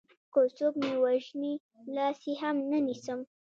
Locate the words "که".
0.33-0.41